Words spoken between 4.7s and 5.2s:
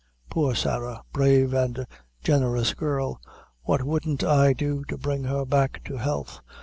to